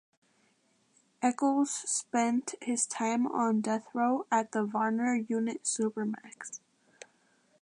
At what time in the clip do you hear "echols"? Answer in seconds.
1.21-1.69